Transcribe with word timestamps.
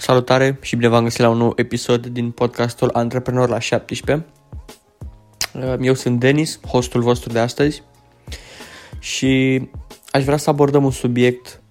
Salutare 0.00 0.58
și 0.60 0.76
bine 0.76 0.88
v-am 0.88 1.02
găsit 1.02 1.20
la 1.20 1.28
un 1.28 1.36
nou 1.36 1.52
episod 1.56 2.06
din 2.06 2.30
podcastul 2.30 2.90
Antreprenor 2.92 3.48
la 3.48 3.58
17. 3.58 4.26
Eu 5.80 5.94
sunt 5.94 6.20
Denis, 6.20 6.60
hostul 6.66 7.00
vostru 7.00 7.32
de 7.32 7.38
astăzi 7.38 7.82
și 8.98 9.62
aș 10.10 10.24
vrea 10.24 10.36
să 10.36 10.50
abordăm 10.50 10.84
un 10.84 10.90
subiect, 10.90 11.62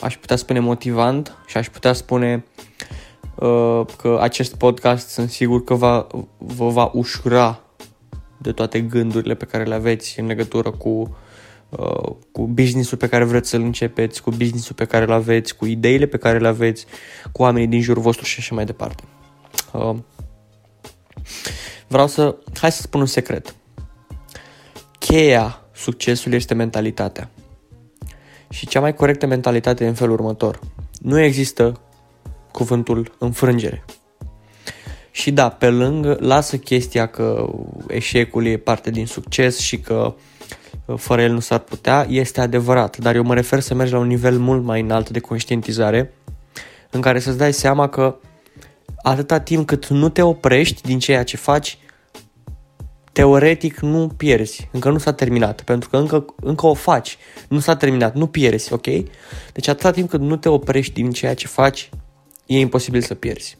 aș 0.00 0.16
putea 0.16 0.36
spune 0.36 0.58
motivant 0.58 1.36
și 1.46 1.56
aș 1.56 1.68
putea 1.68 1.92
spune 1.92 2.44
uh, 3.34 3.80
că 3.96 4.18
acest 4.20 4.56
podcast 4.56 5.08
sunt 5.08 5.30
sigur 5.30 5.64
că 5.64 5.74
va, 5.74 6.06
vă 6.38 6.68
va 6.68 6.90
ușura 6.92 7.60
de 8.38 8.52
toate 8.52 8.80
gândurile 8.80 9.34
pe 9.34 9.44
care 9.44 9.64
le 9.64 9.74
aveți 9.74 10.20
în 10.20 10.26
legătură 10.26 10.70
cu 10.70 10.88
Uh, 10.88 11.23
cu 12.32 12.46
businessul 12.46 12.98
pe 12.98 13.08
care 13.08 13.24
vreți 13.24 13.48
să-l 13.48 13.60
începeți, 13.60 14.22
cu 14.22 14.30
businessul 14.30 14.74
pe 14.74 14.84
care 14.84 15.04
îl 15.04 15.12
aveți, 15.12 15.56
cu 15.56 15.66
ideile 15.66 16.06
pe 16.06 16.16
care 16.16 16.38
le 16.38 16.48
aveți, 16.48 16.86
cu 17.32 17.42
oamenii 17.42 17.68
din 17.68 17.80
jurul 17.80 18.02
vostru 18.02 18.24
și 18.24 18.36
așa 18.38 18.54
mai 18.54 18.64
departe. 18.64 19.02
Uh, 19.72 19.96
vreau 21.86 22.06
să, 22.06 22.36
hai 22.60 22.72
să 22.72 22.82
spun 22.82 23.00
un 23.00 23.06
secret. 23.06 23.54
Cheia 24.98 25.62
succesului 25.74 26.36
este 26.36 26.54
mentalitatea. 26.54 27.30
Și 28.50 28.66
cea 28.66 28.80
mai 28.80 28.94
corectă 28.94 29.26
mentalitate 29.26 29.84
e 29.84 29.88
în 29.88 29.94
felul 29.94 30.14
următor. 30.14 30.60
Nu 31.00 31.20
există 31.20 31.80
cuvântul 32.52 33.14
înfrângere. 33.18 33.84
Și 35.10 35.32
da, 35.32 35.48
pe 35.48 35.70
lângă, 35.70 36.16
lasă 36.20 36.56
chestia 36.56 37.06
că 37.06 37.50
eșecul 37.88 38.46
e 38.46 38.56
parte 38.56 38.90
din 38.90 39.06
succes 39.06 39.58
și 39.58 39.78
că 39.78 40.14
fără 40.96 41.22
el 41.22 41.32
nu 41.32 41.40
s-ar 41.40 41.58
putea, 41.58 42.06
este 42.08 42.40
adevărat, 42.40 42.96
dar 42.96 43.14
eu 43.14 43.22
mă 43.22 43.34
refer 43.34 43.60
să 43.60 43.74
mergi 43.74 43.92
la 43.92 43.98
un 43.98 44.06
nivel 44.06 44.38
mult 44.38 44.62
mai 44.62 44.80
înalt 44.80 45.10
de 45.10 45.20
conștientizare 45.20 46.12
în 46.90 47.00
care 47.00 47.18
să-ți 47.18 47.38
dai 47.38 47.52
seama 47.52 47.88
că 47.88 48.16
atâta 49.02 49.40
timp 49.40 49.66
cât 49.66 49.86
nu 49.86 50.08
te 50.08 50.22
oprești 50.22 50.82
din 50.82 50.98
ceea 50.98 51.24
ce 51.24 51.36
faci, 51.36 51.78
teoretic 53.12 53.78
nu 53.78 54.08
pierzi, 54.16 54.68
încă 54.72 54.90
nu 54.90 54.98
s-a 54.98 55.12
terminat, 55.12 55.62
pentru 55.62 55.88
că 55.88 55.96
încă, 55.96 56.24
încă 56.40 56.66
o 56.66 56.74
faci, 56.74 57.18
nu 57.48 57.58
s-a 57.58 57.76
terminat, 57.76 58.14
nu 58.14 58.26
pierzi, 58.26 58.72
ok? 58.72 58.86
Deci 59.52 59.68
atâta 59.68 59.90
timp 59.90 60.08
cât 60.08 60.20
nu 60.20 60.36
te 60.36 60.48
oprești 60.48 60.92
din 60.92 61.10
ceea 61.10 61.34
ce 61.34 61.46
faci, 61.46 61.90
e 62.46 62.58
imposibil 62.58 63.00
să 63.00 63.14
pierzi. 63.14 63.58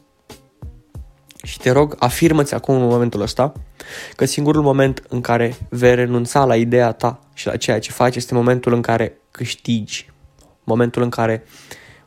Și 1.45 1.59
te 1.59 1.71
rog, 1.71 1.95
afirmă-ți 1.99 2.53
acum 2.53 2.75
în 2.75 2.87
momentul 2.87 3.21
ăsta 3.21 3.53
că 4.15 4.25
singurul 4.25 4.61
moment 4.61 5.03
în 5.07 5.21
care 5.21 5.55
vei 5.69 5.95
renunța 5.95 6.45
la 6.45 6.55
ideea 6.55 6.91
ta 6.91 7.19
și 7.33 7.47
la 7.47 7.57
ceea 7.57 7.79
ce 7.79 7.91
faci 7.91 8.15
este 8.15 8.33
momentul 8.33 8.73
în 8.73 8.81
care 8.81 9.17
câștigi, 9.31 10.09
momentul 10.63 11.01
în 11.01 11.09
care 11.09 11.43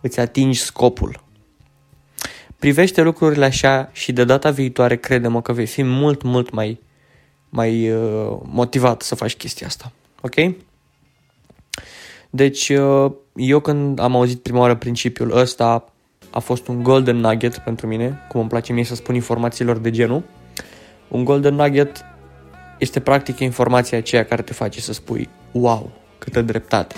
îți 0.01 0.21
atingi 0.21 0.61
scopul. 0.61 1.25
Privește 2.59 3.03
lucrurile 3.03 3.45
așa 3.45 3.91
și 3.93 4.13
de 4.13 4.25
data 4.25 4.51
viitoare 4.51 4.97
crede-mă 4.97 5.43
că 5.43 5.53
vei 5.53 5.67
fi 5.67 5.83
mult, 5.83 6.23
mult 6.23 6.51
mai, 6.51 6.81
mai 7.49 7.91
uh, 7.91 8.39
motivat 8.43 9.03
să 9.03 9.15
faci 9.15 9.37
chestia 9.37 9.67
asta. 9.67 9.93
Ok? 10.21 10.35
Deci, 12.31 12.69
uh, 12.69 13.13
eu 13.35 13.61
când 13.61 13.99
am 13.99 14.17
auzit 14.17 14.43
prima 14.43 14.59
oară 14.59 14.77
principiul 14.77 15.37
ăsta, 15.37 15.93
a 16.39 16.41
fost 16.41 16.69
un 16.69 16.83
golden 16.83 17.17
nugget 17.17 17.59
pentru 17.59 17.87
mine, 17.87 18.19
cum 18.29 18.41
îmi 18.41 18.49
place 18.49 18.73
mie 18.73 18.85
să 18.85 18.95
spun 18.95 19.15
informațiilor 19.15 19.79
de 19.79 19.91
genul. 19.91 20.23
Un 21.09 21.25
golden 21.25 21.55
nugget 21.55 22.05
este 22.79 23.01
practic 23.01 23.39
informația 23.39 23.99
aceea 23.99 24.25
care 24.25 24.43
te 24.43 24.53
face 24.53 24.81
să 24.81 24.93
spui 24.93 25.29
wow, 25.53 25.91
câtă 26.19 26.43
dreptate. 26.43 26.95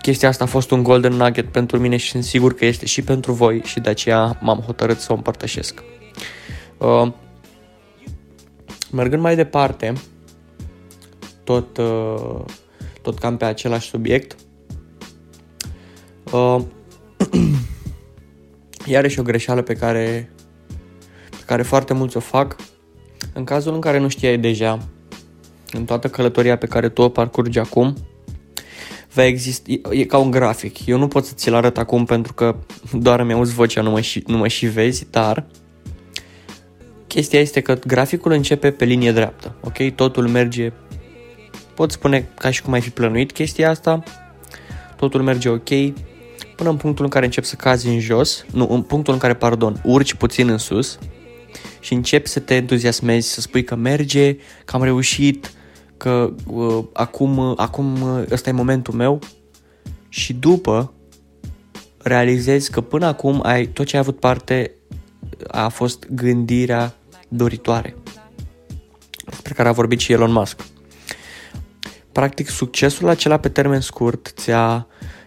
Chestia 0.00 0.28
asta 0.28 0.44
a 0.44 0.46
fost 0.46 0.70
un 0.70 0.82
golden 0.82 1.12
nugget 1.12 1.52
pentru 1.52 1.78
mine 1.78 1.96
și 1.96 2.10
sunt 2.10 2.24
sigur 2.24 2.54
că 2.54 2.64
este 2.64 2.86
și 2.86 3.02
pentru 3.02 3.32
voi 3.32 3.60
și 3.64 3.80
de 3.80 3.90
aceea 3.90 4.38
m-am 4.40 4.58
hotărât 4.58 4.98
să 4.98 5.12
o 5.12 5.14
împărtășesc. 5.14 5.82
Uh, 6.78 7.12
mergând 8.90 9.22
mai 9.22 9.36
departe, 9.36 9.92
tot, 11.44 11.76
uh, 11.76 12.40
tot 13.02 13.18
cam 13.18 13.36
pe 13.36 13.44
același 13.44 13.88
subiect, 13.88 14.36
uh, 16.32 16.60
iarăși 18.84 19.20
o 19.20 19.22
greșeală 19.22 19.62
pe 19.62 19.74
care, 19.74 20.30
pe 21.30 21.42
care 21.46 21.62
foarte 21.62 21.94
mulți 21.94 22.16
o 22.16 22.20
fac. 22.20 22.56
În 23.32 23.44
cazul 23.44 23.74
în 23.74 23.80
care 23.80 23.98
nu 23.98 24.08
știai 24.08 24.38
deja, 24.38 24.78
în 25.72 25.84
toată 25.84 26.08
călătoria 26.08 26.56
pe 26.56 26.66
care 26.66 26.88
tu 26.88 27.02
o 27.02 27.08
parcurgi 27.08 27.58
acum, 27.58 27.96
va 29.14 29.24
exista, 29.24 29.70
e, 29.70 29.80
e 29.90 30.04
ca 30.04 30.18
un 30.18 30.30
grafic. 30.30 30.86
Eu 30.86 30.98
nu 30.98 31.08
pot 31.08 31.24
să 31.24 31.32
ți-l 31.34 31.54
arăt 31.54 31.78
acum 31.78 32.04
pentru 32.04 32.32
că 32.32 32.56
doar 32.92 33.20
îmi 33.20 33.32
auzi 33.32 33.54
vocea, 33.54 33.82
nu 33.82 33.90
mă, 33.90 34.00
și, 34.00 34.22
nu 34.26 34.36
mă 34.36 34.48
și 34.48 34.66
vezi, 34.66 35.06
dar 35.10 35.46
chestia 37.06 37.40
este 37.40 37.60
că 37.60 37.78
graficul 37.86 38.32
începe 38.32 38.70
pe 38.70 38.84
linie 38.84 39.12
dreaptă, 39.12 39.54
ok? 39.60 39.94
Totul 39.94 40.28
merge, 40.28 40.72
pot 41.74 41.90
spune 41.90 42.28
ca 42.38 42.50
și 42.50 42.62
cum 42.62 42.72
ai 42.72 42.80
fi 42.80 42.90
plănuit 42.90 43.32
chestia 43.32 43.70
asta, 43.70 44.02
totul 44.96 45.22
merge 45.22 45.48
ok, 45.48 45.68
până 46.56 46.70
în 46.70 46.76
punctul 46.76 47.04
în 47.04 47.10
care 47.10 47.24
începi 47.24 47.46
să 47.46 47.54
cazi 47.54 47.88
în 47.88 48.00
jos, 48.00 48.44
nu, 48.52 48.66
în 48.70 48.82
punctul 48.82 49.12
în 49.12 49.18
care, 49.18 49.34
pardon, 49.34 49.80
urci 49.84 50.14
puțin 50.14 50.48
în 50.48 50.58
sus 50.58 50.98
și 51.80 51.92
începi 51.92 52.28
să 52.28 52.40
te 52.40 52.54
entuziasmezi, 52.54 53.32
să 53.32 53.40
spui 53.40 53.64
că 53.64 53.74
merge, 53.74 54.36
că 54.64 54.76
am 54.76 54.82
reușit, 54.82 55.52
că 55.96 56.32
uh, 56.46 56.84
acum, 56.92 57.36
uh, 57.36 57.52
acum 57.56 58.02
uh, 58.02 58.24
ăsta 58.30 58.48
e 58.48 58.52
momentul 58.52 58.94
meu 58.94 59.18
și 60.08 60.32
după 60.32 60.92
realizezi 61.98 62.70
că 62.70 62.80
până 62.80 63.06
acum 63.06 63.40
ai, 63.42 63.66
tot 63.66 63.86
ce 63.86 63.96
ai 63.96 64.02
avut 64.02 64.20
parte 64.20 64.70
a 65.48 65.68
fost 65.68 66.06
gândirea 66.10 66.94
doritoare 67.28 67.96
despre 69.24 69.52
care 69.52 69.68
a 69.68 69.72
vorbit 69.72 69.98
și 69.98 70.12
Elon 70.12 70.32
Musk. 70.32 70.64
Practic, 72.12 72.48
succesul 72.48 73.08
acela 73.08 73.36
pe 73.36 73.48
termen 73.48 73.80
scurt 73.80 74.32
ți-a 74.36 74.86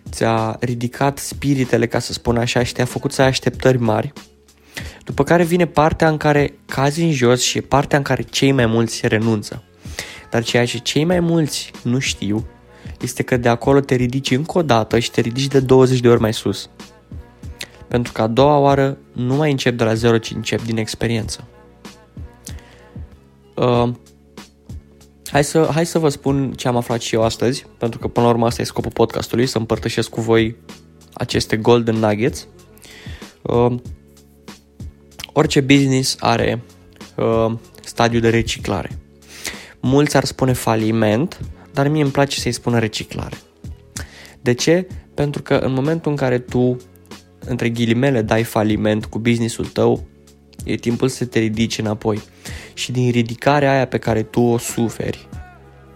ți-a 0.09 0.57
ridicat 0.59 1.17
spiritele, 1.17 1.87
ca 1.87 1.99
să 1.99 2.13
spun 2.13 2.37
așa, 2.37 2.63
și 2.63 2.73
te-a 2.73 2.85
făcut 2.85 3.11
să 3.11 3.21
ai 3.21 3.27
așteptări 3.27 3.77
mari. 3.77 4.13
După 5.03 5.23
care 5.23 5.43
vine 5.43 5.65
partea 5.65 6.09
în 6.09 6.17
care 6.17 6.53
cazi 6.65 7.01
în 7.01 7.11
jos 7.11 7.41
și 7.41 7.61
partea 7.61 7.97
în 7.97 8.03
care 8.03 8.21
cei 8.21 8.51
mai 8.51 8.65
mulți 8.65 9.07
renunță. 9.07 9.63
Dar 10.29 10.43
ceea 10.43 10.65
ce 10.65 10.77
cei 10.77 11.03
mai 11.03 11.19
mulți 11.19 11.71
nu 11.83 11.99
știu 11.99 12.45
este 13.01 13.23
că 13.23 13.37
de 13.37 13.49
acolo 13.49 13.79
te 13.79 13.95
ridici 13.95 14.31
încă 14.31 14.57
o 14.57 14.61
dată 14.61 14.99
și 14.99 15.11
te 15.11 15.21
ridici 15.21 15.47
de 15.47 15.59
20 15.59 15.99
de 15.99 16.07
ori 16.07 16.21
mai 16.21 16.33
sus. 16.33 16.69
Pentru 17.87 18.11
că 18.11 18.21
a 18.21 18.27
doua 18.27 18.57
oară 18.57 18.97
nu 19.11 19.35
mai 19.35 19.51
încep 19.51 19.77
de 19.77 19.83
la 19.83 19.93
zero, 19.93 20.17
ci 20.17 20.31
încep 20.31 20.61
din 20.61 20.77
experiență. 20.77 21.47
Uh, 23.53 23.89
Hai 25.35 25.43
să, 25.43 25.69
hai 25.73 25.85
să 25.85 25.99
vă 25.99 26.09
spun 26.09 26.53
ce 26.53 26.67
am 26.67 26.75
aflat 26.75 27.01
și 27.01 27.15
eu 27.15 27.23
astăzi, 27.23 27.65
pentru 27.77 27.99
că 27.99 28.07
până 28.07 28.25
la 28.25 28.31
urmă 28.31 28.45
asta 28.45 28.61
e 28.61 28.65
scopul 28.65 28.91
podcastului, 28.91 29.45
să 29.45 29.57
împărtășesc 29.57 30.09
cu 30.09 30.21
voi 30.21 30.55
aceste 31.13 31.57
golden 31.57 31.95
nuggets. 31.95 32.47
Uh, 33.41 33.75
orice 35.33 35.61
business 35.61 36.15
are 36.19 36.61
uh, 37.15 37.53
stadiu 37.83 38.19
de 38.19 38.29
reciclare. 38.29 38.99
Mulți 39.79 40.17
ar 40.17 40.23
spune 40.23 40.53
faliment, 40.53 41.39
dar 41.73 41.87
mie 41.87 42.01
îmi 42.01 42.11
place 42.11 42.39
să-i 42.39 42.51
spună 42.51 42.79
reciclare. 42.79 43.37
De 44.41 44.53
ce? 44.53 44.87
Pentru 45.13 45.41
că 45.41 45.55
în 45.55 45.73
momentul 45.73 46.11
în 46.11 46.17
care 46.17 46.39
tu, 46.39 46.77
între 47.39 47.69
ghilimele, 47.69 48.21
dai 48.21 48.43
faliment 48.43 49.05
cu 49.05 49.19
businessul 49.19 49.65
tău, 49.65 50.07
e 50.63 50.75
timpul 50.75 51.07
să 51.07 51.25
te 51.25 51.39
ridici 51.39 51.77
înapoi 51.77 52.21
și 52.75 52.91
din 52.91 53.11
ridicarea 53.11 53.71
aia 53.71 53.87
pe 53.87 53.97
care 53.97 54.23
tu 54.23 54.41
o 54.41 54.57
suferi. 54.57 55.27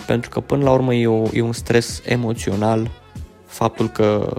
Pentru 0.06 0.30
că 0.30 0.40
până 0.40 0.64
la 0.64 0.72
urmă 0.72 0.94
e, 0.94 1.08
o, 1.08 1.28
e 1.34 1.42
un 1.42 1.54
stres 1.54 2.02
emoțional 2.06 2.92
faptul 3.46 3.90
că 3.90 4.38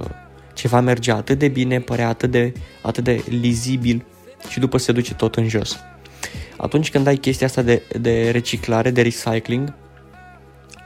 ceva 0.55 0.81
merge 0.81 1.13
atât 1.13 1.39
de 1.39 1.49
bine, 1.49 1.81
părea 1.81 2.09
atât 2.09 2.31
de, 2.31 2.53
atât 2.83 3.05
de 3.05 3.25
lizibil 3.29 4.05
și 4.49 4.59
după 4.59 4.79
se 4.79 4.93
duce 4.93 5.15
tot 5.15 5.37
în 5.37 5.49
jos. 5.49 5.79
Atunci 6.57 6.91
când 6.91 7.07
ai 7.07 7.17
chestia 7.17 7.47
asta 7.47 7.63
de, 7.63 7.83
de 8.01 8.31
reciclare, 8.31 8.91
de 8.91 9.03
recycling, 9.03 9.75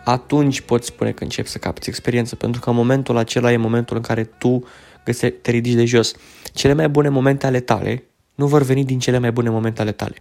atunci 0.05 0.61
poți 0.61 0.87
spune 0.87 1.11
că 1.11 1.23
începi 1.23 1.49
să 1.49 1.59
capți 1.59 1.89
experiență, 1.89 2.37
pentru 2.37 2.61
că 2.61 2.71
în 2.71 2.77
momentul 2.77 3.17
acela 3.17 3.53
e 3.53 3.57
momentul 3.57 3.97
în 3.97 4.03
care 4.03 4.25
tu 4.25 4.65
găse, 5.05 5.31
te 5.31 5.51
ridici 5.51 5.75
de 5.75 5.85
jos. 5.85 6.13
Cele 6.53 6.73
mai 6.73 6.89
bune 6.89 7.09
momente 7.09 7.47
ale 7.47 7.61
tale 7.61 8.05
nu 8.35 8.47
vor 8.47 8.63
veni 8.63 8.85
din 8.85 8.99
cele 8.99 9.19
mai 9.19 9.33
bune 9.33 9.51
momente 9.51 9.81
ale 9.81 9.93
tale 9.93 10.17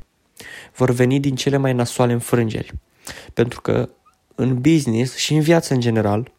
vor 0.76 0.92
veni 0.92 1.20
din 1.20 1.36
cele 1.36 1.58
mai 1.58 1.74
nasoale 1.74 2.14
înfrângeri. 2.14 2.74
Pentru 3.34 3.62
că 3.62 3.90
în 4.36 4.62
business 4.62 5.16
și 5.16 5.34
în 5.34 5.42
viață 5.42 5.74
în 5.74 5.80
general 5.80 6.32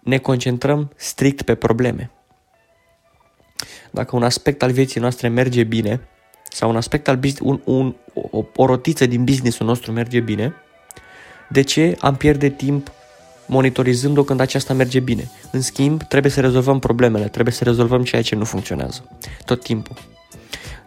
ne 0.00 0.18
concentrăm 0.18 0.92
strict 0.96 1.42
pe 1.42 1.54
probleme. 1.54 2.10
Dacă 3.90 4.16
un 4.16 4.22
aspect 4.22 4.62
al 4.62 4.70
vieții 4.70 5.00
noastre 5.00 5.28
merge 5.28 5.62
bine 5.62 6.00
sau 6.50 6.70
un 6.70 6.76
aspect 6.76 7.08
al 7.08 7.16
business, 7.16 7.40
un, 7.44 7.60
un, 7.64 7.94
o, 8.30 8.44
o 8.56 8.66
rotiță 8.66 9.06
din 9.06 9.24
businessul 9.24 9.66
nostru 9.66 9.92
merge 9.92 10.20
bine, 10.20 10.54
de 11.48 11.62
ce 11.62 11.96
am 12.00 12.16
pierde 12.16 12.48
timp 12.48 12.92
monitorizând-o 13.46 14.22
când 14.22 14.40
aceasta 14.40 14.74
merge 14.74 15.00
bine. 15.00 15.30
În 15.50 15.60
schimb, 15.60 16.02
trebuie 16.02 16.32
să 16.32 16.40
rezolvăm 16.40 16.78
problemele, 16.78 17.28
trebuie 17.28 17.54
să 17.54 17.64
rezolvăm 17.64 18.02
ceea 18.02 18.22
ce 18.22 18.34
nu 18.34 18.44
funcționează. 18.44 19.08
Tot 19.44 19.62
timpul. 19.62 19.96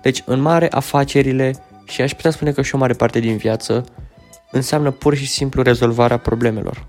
Deci, 0.02 0.24
în 0.26 0.40
mare, 0.40 0.68
afacerile 0.72 1.56
și 1.88 2.02
aș 2.02 2.14
putea 2.14 2.32
spune 2.32 2.52
că 2.52 2.62
și 2.62 2.76
o 2.76 2.78
mare 2.78 2.94
parte 2.94 3.20
din 3.20 3.38
viață 3.38 3.86
înseamnă 4.52 4.92
pur 4.92 5.16
și 5.16 5.28
simplu 5.28 5.62
rezolvarea 5.62 6.18
problemelor. 6.18 6.86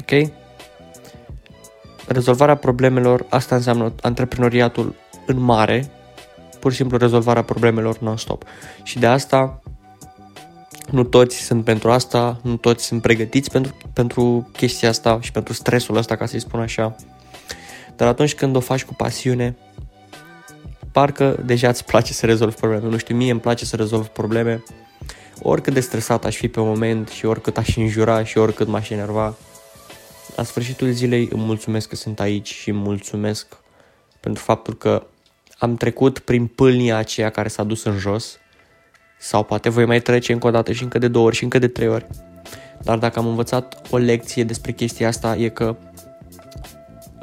Ok? 0.00 0.30
Rezolvarea 2.06 2.54
problemelor, 2.54 3.26
asta 3.28 3.54
înseamnă 3.54 3.92
antreprenoriatul 4.00 4.94
în 5.26 5.38
mare, 5.38 5.90
pur 6.60 6.70
și 6.70 6.76
simplu 6.76 6.96
rezolvarea 6.96 7.42
problemelor 7.42 7.98
non-stop. 7.98 8.44
Și 8.82 8.98
de 8.98 9.06
asta 9.06 9.62
nu 10.90 11.04
toți 11.04 11.36
sunt 11.36 11.64
pentru 11.64 11.90
asta, 11.90 12.40
nu 12.42 12.56
toți 12.56 12.84
sunt 12.84 13.02
pregătiți 13.02 13.50
pentru, 13.50 13.76
pentru 13.92 14.50
chestia 14.52 14.88
asta 14.88 15.18
și 15.20 15.32
pentru 15.32 15.52
stresul 15.52 15.96
ăsta, 15.96 16.16
ca 16.16 16.26
să-i 16.26 16.40
spun 16.40 16.60
așa. 16.60 16.96
Dar 17.96 18.08
atunci 18.08 18.34
când 18.34 18.56
o 18.56 18.60
faci 18.60 18.84
cu 18.84 18.94
pasiune, 18.94 19.56
parcă 20.92 21.36
deja 21.44 21.68
îți 21.68 21.84
place 21.84 22.12
să 22.12 22.26
rezolvi 22.26 22.56
probleme. 22.56 22.88
Nu 22.88 22.96
știu, 22.96 23.16
mie 23.16 23.30
îmi 23.30 23.40
place 23.40 23.64
să 23.64 23.76
rezolv 23.76 24.06
probleme. 24.06 24.62
Oricât 25.42 25.72
de 25.72 25.80
stresat 25.80 26.24
aș 26.24 26.36
fi 26.36 26.48
pe 26.48 26.60
moment 26.60 27.08
și 27.08 27.26
oricât 27.26 27.56
aș 27.56 27.76
înjura 27.76 28.24
și 28.24 28.38
oricât 28.38 28.68
m-aș 28.68 28.90
enerva, 28.90 29.36
la 30.36 30.42
sfârșitul 30.42 30.90
zilei 30.90 31.28
îmi 31.32 31.42
mulțumesc 31.42 31.88
că 31.88 31.96
sunt 31.96 32.20
aici 32.20 32.54
și 32.54 32.70
îmi 32.70 32.78
mulțumesc 32.78 33.56
pentru 34.20 34.42
faptul 34.42 34.74
că 34.74 35.06
am 35.58 35.76
trecut 35.76 36.18
prin 36.18 36.46
pâlnia 36.46 36.96
aceea 36.96 37.30
care 37.30 37.48
s-a 37.48 37.62
dus 37.62 37.84
în 37.84 37.98
jos 37.98 38.38
sau 39.18 39.44
poate 39.44 39.68
voi 39.68 39.84
mai 39.84 40.00
trece 40.00 40.32
încă 40.32 40.46
o 40.46 40.50
dată 40.50 40.72
și 40.72 40.82
încă 40.82 40.98
de 40.98 41.08
două 41.08 41.26
ori 41.26 41.36
și 41.36 41.42
încă 41.42 41.58
de 41.58 41.68
trei 41.68 41.88
ori. 41.88 42.06
Dar 42.82 42.98
dacă 42.98 43.18
am 43.18 43.26
învățat 43.26 43.82
o 43.90 43.96
lecție 43.96 44.44
despre 44.44 44.72
chestia 44.72 45.08
asta 45.08 45.36
e 45.36 45.48
că 45.48 45.76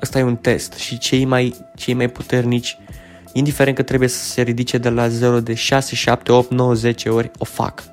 ăsta 0.01 0.19
e 0.19 0.23
un 0.23 0.35
test 0.35 0.73
și 0.73 0.97
cei 0.97 1.25
mai, 1.25 1.55
cei 1.75 1.93
mai 1.93 2.09
puternici, 2.09 2.77
indiferent 3.37 3.75
că 3.75 3.83
trebuie 3.83 4.09
să 4.09 4.23
se 4.23 4.41
ridice 4.41 4.77
de 4.77 4.89
la 4.89 5.07
0 5.07 5.39
de 5.39 5.53
6, 5.53 5.95
7, 5.95 6.31
8, 6.31 6.51
9, 6.51 6.73
10 6.73 7.09
ori, 7.09 7.31
o 7.37 7.45
fac. 7.45 7.83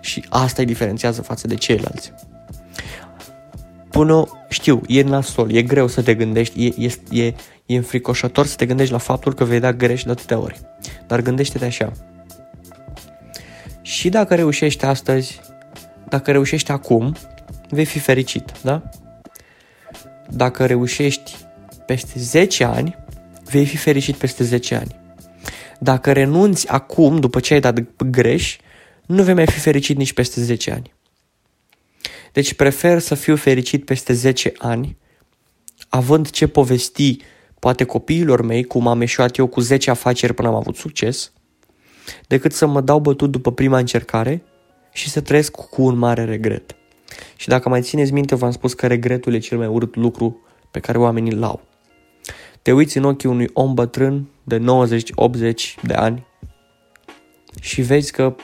Și 0.00 0.24
asta 0.28 0.60
îi 0.60 0.66
diferențiază 0.66 1.22
față 1.22 1.46
de 1.46 1.54
ceilalți. 1.54 2.12
Până, 3.90 4.28
știu, 4.48 4.80
e 4.86 5.02
nasol, 5.02 5.52
e 5.52 5.62
greu 5.62 5.86
să 5.86 6.02
te 6.02 6.14
gândești, 6.14 6.66
e, 6.66 6.74
e, 6.78 7.22
e, 7.22 7.34
e 7.66 7.76
înfricoșător 7.76 8.46
să 8.46 8.56
te 8.56 8.66
gândești 8.66 8.92
la 8.92 8.98
faptul 8.98 9.34
că 9.34 9.44
vei 9.44 9.60
da 9.60 9.72
greș 9.72 10.02
de 10.02 10.10
atâtea 10.10 10.38
ori. 10.38 10.60
Dar 11.06 11.20
gândește-te 11.20 11.64
așa, 11.64 11.92
și 13.90 14.08
dacă 14.08 14.34
reușești 14.34 14.84
astăzi, 14.84 15.40
dacă 16.08 16.30
reușești 16.30 16.70
acum, 16.70 17.16
vei 17.68 17.84
fi 17.84 17.98
fericit, 17.98 18.52
da? 18.62 18.82
Dacă 20.28 20.66
reușești 20.66 21.36
peste 21.86 22.18
10 22.18 22.64
ani, 22.64 22.98
vei 23.50 23.66
fi 23.66 23.76
fericit 23.76 24.16
peste 24.16 24.44
10 24.44 24.74
ani. 24.74 25.00
Dacă 25.80 26.12
renunți 26.12 26.68
acum, 26.68 27.20
după 27.20 27.40
ce 27.40 27.54
ai 27.54 27.60
dat 27.60 27.84
greș, 28.10 28.58
nu 29.06 29.22
vei 29.22 29.34
mai 29.34 29.46
fi 29.46 29.58
fericit 29.58 29.96
nici 29.96 30.12
peste 30.12 30.40
10 30.40 30.70
ani. 30.70 30.94
Deci 32.32 32.54
prefer 32.54 32.98
să 32.98 33.14
fiu 33.14 33.36
fericit 33.36 33.84
peste 33.84 34.12
10 34.12 34.52
ani, 34.58 34.96
având 35.88 36.30
ce 36.30 36.46
povesti 36.46 37.16
poate 37.58 37.84
copiilor 37.84 38.42
mei, 38.42 38.64
cum 38.64 38.86
am 38.86 39.00
eșuat 39.00 39.36
eu 39.36 39.46
cu 39.46 39.60
10 39.60 39.90
afaceri 39.90 40.34
până 40.34 40.48
am 40.48 40.54
avut 40.54 40.76
succes, 40.76 41.32
decât 42.26 42.52
să 42.52 42.66
mă 42.66 42.80
dau 42.80 43.00
bătut 43.00 43.30
după 43.30 43.52
prima 43.52 43.78
încercare 43.78 44.42
și 44.92 45.08
să 45.10 45.20
trăiesc 45.20 45.50
cu 45.50 45.82
un 45.82 45.98
mare 45.98 46.24
regret. 46.24 46.74
Și 47.36 47.48
dacă 47.48 47.68
mai 47.68 47.82
țineți 47.82 48.12
minte, 48.12 48.34
v-am 48.34 48.50
spus 48.50 48.74
că 48.74 48.86
regretul 48.86 49.34
e 49.34 49.38
cel 49.38 49.58
mai 49.58 49.66
urât 49.66 49.96
lucru 49.96 50.40
pe 50.70 50.80
care 50.80 50.98
oamenii 50.98 51.32
îl 51.32 51.42
au. 51.42 51.69
Te 52.62 52.72
uiți 52.72 52.96
în 52.96 53.04
ochii 53.04 53.28
unui 53.28 53.50
om 53.52 53.74
bătrân 53.74 54.28
de 54.44 54.58
90-80 54.58 54.62
de 55.82 55.94
ani 55.94 56.26
și 57.60 57.82
vezi 57.82 58.12
că 58.12 58.34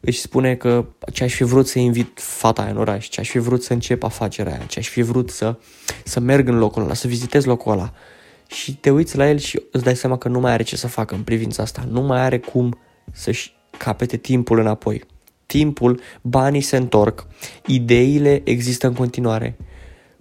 își 0.00 0.20
spune 0.20 0.54
că 0.54 0.86
ce 1.12 1.24
aș 1.24 1.34
fi 1.34 1.44
vrut 1.44 1.66
să 1.66 1.78
invit 1.78 2.20
fata 2.20 2.62
aia 2.62 2.70
în 2.70 2.76
oraș, 2.76 3.08
ce 3.08 3.20
aș 3.20 3.28
fi 3.28 3.38
vrut 3.38 3.62
să 3.62 3.72
încep 3.72 4.02
afacerea 4.02 4.52
aia, 4.52 4.64
ce 4.64 4.78
aș 4.78 4.88
fi 4.88 5.02
vrut 5.02 5.30
să, 5.30 5.58
să 6.04 6.20
merg 6.20 6.48
în 6.48 6.58
locul 6.58 6.82
ăla, 6.82 6.94
să 6.94 7.08
vizitez 7.08 7.44
locul 7.44 7.72
ăla. 7.72 7.92
Și 8.46 8.76
te 8.76 8.90
uiți 8.90 9.16
la 9.16 9.28
el 9.28 9.38
și 9.38 9.62
îți 9.70 9.84
dai 9.84 9.96
seama 9.96 10.18
că 10.18 10.28
nu 10.28 10.40
mai 10.40 10.52
are 10.52 10.62
ce 10.62 10.76
să 10.76 10.86
facă 10.86 11.14
în 11.14 11.22
privința 11.22 11.62
asta, 11.62 11.86
nu 11.90 12.00
mai 12.00 12.20
are 12.20 12.38
cum 12.38 12.78
să-și 13.12 13.52
capete 13.78 14.16
timpul 14.16 14.58
înapoi. 14.58 15.04
Timpul, 15.46 16.00
banii 16.22 16.60
se 16.60 16.76
întorc, 16.76 17.26
ideile 17.66 18.40
există 18.44 18.86
în 18.86 18.94
continuare. 18.94 19.56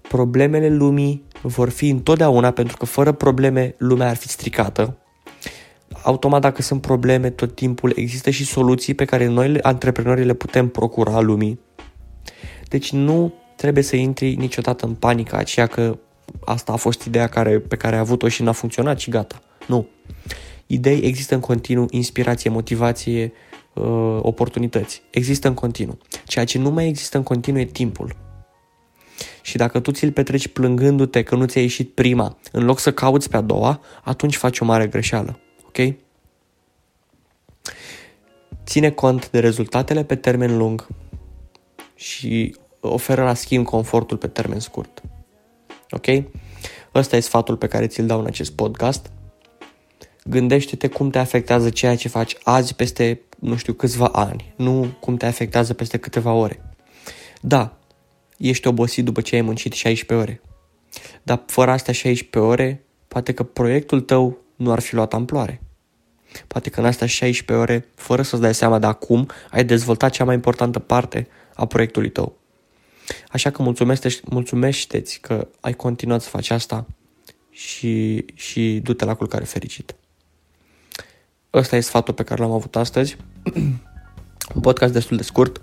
Problemele 0.01 0.69
lumii 0.69 1.23
vor 1.41 1.69
fi 1.69 1.89
întotdeauna 1.89 2.51
pentru 2.51 2.77
că 2.77 2.85
fără 2.85 3.11
probleme 3.11 3.75
lumea 3.77 4.09
ar 4.09 4.15
fi 4.15 4.27
stricată. 4.27 4.97
Automat 6.03 6.41
dacă 6.41 6.61
sunt 6.61 6.81
probleme 6.81 7.29
tot 7.29 7.55
timpul 7.55 7.93
există 7.95 8.29
și 8.29 8.45
soluții 8.45 8.93
pe 8.93 9.05
care 9.05 9.27
noi 9.27 9.61
antreprenorii 9.61 10.25
le 10.25 10.33
putem 10.33 10.67
procura 10.67 11.19
lumii. 11.19 11.59
Deci 12.67 12.91
nu 12.91 13.33
trebuie 13.55 13.83
să 13.83 13.95
intri 13.95 14.35
niciodată 14.35 14.85
în 14.85 14.93
panica 14.93 15.37
aceea 15.37 15.67
că 15.67 15.97
asta 16.45 16.71
a 16.71 16.75
fost 16.75 17.03
ideea 17.03 17.27
care, 17.27 17.59
pe 17.59 17.75
care 17.75 17.95
a 17.95 17.99
avut-o 17.99 18.27
și 18.27 18.43
n-a 18.43 18.51
funcționat 18.51 18.99
și 18.99 19.09
gata. 19.09 19.41
Nu 19.67 19.87
idei 20.71 20.99
există 20.99 21.33
în 21.35 21.39
continuu, 21.39 21.87
inspirație, 21.89 22.49
motivație, 22.49 23.33
uh, 23.73 24.19
oportunități. 24.21 25.01
Există 25.09 25.47
în 25.47 25.53
continuu. 25.53 25.97
Ceea 26.25 26.45
ce 26.45 26.57
nu 26.57 26.69
mai 26.69 26.87
există 26.87 27.17
în 27.17 27.23
continuu 27.23 27.61
e 27.61 27.65
timpul. 27.65 28.15
Și 29.41 29.57
dacă 29.57 29.79
tu 29.79 29.91
ți-l 29.91 30.11
petreci 30.11 30.47
plângându-te 30.47 31.23
că 31.23 31.35
nu 31.35 31.45
ți-a 31.45 31.61
ieșit 31.61 31.93
prima, 31.93 32.37
în 32.51 32.65
loc 32.65 32.79
să 32.79 32.93
cauți 32.93 33.29
pe 33.29 33.37
a 33.37 33.41
doua, 33.41 33.81
atunci 34.03 34.35
faci 34.35 34.59
o 34.59 34.65
mare 34.65 34.87
greșeală. 34.87 35.39
Ok? 35.67 35.93
Ține 38.65 38.91
cont 38.91 39.29
de 39.29 39.39
rezultatele 39.39 40.03
pe 40.03 40.15
termen 40.15 40.57
lung 40.57 40.87
și 41.95 42.55
oferă 42.79 43.23
la 43.23 43.33
schimb 43.33 43.65
confortul 43.65 44.17
pe 44.17 44.27
termen 44.27 44.59
scurt. 44.59 45.01
Ok? 45.89 46.05
Ăsta 46.95 47.15
e 47.15 47.19
sfatul 47.19 47.57
pe 47.57 47.67
care 47.67 47.87
ți-l 47.87 48.05
dau 48.05 48.19
în 48.19 48.25
acest 48.25 48.51
podcast 48.51 49.11
gândește-te 50.29 50.87
cum 50.87 51.09
te 51.09 51.17
afectează 51.17 51.69
ceea 51.69 51.95
ce 51.95 52.07
faci 52.07 52.35
azi 52.43 52.75
peste, 52.75 53.21
nu 53.39 53.55
știu, 53.55 53.73
câțiva 53.73 54.07
ani, 54.07 54.53
nu 54.55 54.87
cum 54.99 55.15
te 55.15 55.25
afectează 55.25 55.73
peste 55.73 55.97
câteva 55.97 56.33
ore. 56.33 56.61
Da, 57.41 57.77
ești 58.47 58.67
obosit 58.67 59.05
după 59.05 59.21
ce 59.21 59.35
ai 59.35 59.41
muncit 59.41 59.73
16 59.73 60.27
ore, 60.27 60.41
dar 61.23 61.43
fără 61.45 61.71
astea 61.71 61.93
16 61.93 62.39
ore, 62.39 62.83
poate 63.07 63.33
că 63.33 63.43
proiectul 63.43 64.01
tău 64.01 64.37
nu 64.55 64.71
ar 64.71 64.79
fi 64.79 64.93
luat 64.93 65.13
amploare. 65.13 65.61
Poate 66.47 66.69
că 66.69 66.79
în 66.79 66.85
astea 66.85 67.07
16 67.07 67.65
ore, 67.65 67.87
fără 67.95 68.21
să-ți 68.21 68.41
dai 68.41 68.55
seama 68.55 68.79
de 68.79 68.85
acum, 68.85 69.29
ai 69.51 69.65
dezvoltat 69.65 70.11
cea 70.11 70.23
mai 70.23 70.35
importantă 70.35 70.79
parte 70.79 71.27
a 71.55 71.65
proiectului 71.65 72.09
tău. 72.09 72.37
Așa 73.31 73.49
că 73.49 73.61
mulțumește-ți 74.25 75.19
că 75.19 75.47
ai 75.59 75.73
continuat 75.73 76.21
să 76.21 76.29
faci 76.29 76.49
asta 76.49 76.85
și, 77.49 78.25
și 78.33 78.79
du-te 78.83 79.05
la 79.05 79.13
culcare 79.13 79.43
fericit. 79.43 79.95
Ăsta 81.53 81.75
e 81.75 81.79
sfatul 81.79 82.13
pe 82.13 82.23
care 82.23 82.41
l-am 82.41 82.51
avut 82.51 82.75
astăzi. 82.75 83.17
un 84.55 84.61
podcast 84.61 84.93
destul 84.93 85.17
de 85.17 85.23
scurt. 85.23 85.61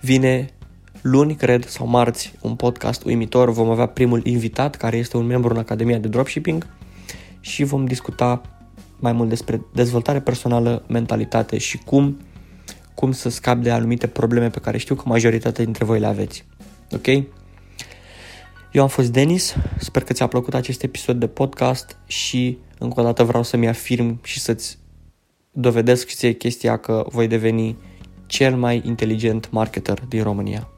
Vine 0.00 0.54
luni, 1.02 1.34
cred, 1.34 1.64
sau 1.64 1.86
marți, 1.86 2.32
un 2.40 2.54
podcast 2.54 3.04
uimitor. 3.04 3.50
Vom 3.50 3.70
avea 3.70 3.86
primul 3.86 4.26
invitat, 4.26 4.76
care 4.76 4.96
este 4.96 5.16
un 5.16 5.26
membru 5.26 5.52
în 5.52 5.58
Academia 5.58 5.98
de 5.98 6.08
Dropshipping 6.08 6.66
și 7.40 7.64
vom 7.64 7.84
discuta 7.84 8.40
mai 8.98 9.12
mult 9.12 9.28
despre 9.28 9.64
dezvoltare 9.72 10.20
personală, 10.20 10.84
mentalitate 10.88 11.58
și 11.58 11.78
cum, 11.78 12.20
cum 12.94 13.12
să 13.12 13.28
scapi 13.28 13.62
de 13.62 13.70
anumite 13.70 14.06
probleme 14.06 14.50
pe 14.50 14.58
care 14.58 14.78
știu 14.78 14.94
că 14.94 15.02
majoritatea 15.06 15.64
dintre 15.64 15.84
voi 15.84 16.00
le 16.00 16.06
aveți. 16.06 16.44
Ok? 16.90 17.06
Eu 18.72 18.82
am 18.82 18.88
fost 18.88 19.12
Denis, 19.12 19.54
sper 19.78 20.02
că 20.02 20.12
ți-a 20.12 20.26
plăcut 20.26 20.54
acest 20.54 20.82
episod 20.82 21.20
de 21.20 21.26
podcast 21.26 21.96
și 22.06 22.58
încă 22.78 23.00
o 23.00 23.02
dată 23.02 23.24
vreau 23.24 23.42
să-mi 23.42 23.68
afirm 23.68 24.20
și 24.22 24.40
să-ți 24.40 24.78
dovedesc 25.52 26.08
ție 26.08 26.32
chestia 26.32 26.76
că 26.76 27.04
voi 27.08 27.26
deveni 27.26 27.76
cel 28.26 28.56
mai 28.56 28.82
inteligent 28.84 29.50
marketer 29.50 30.00
din 30.08 30.22
România. 30.22 30.69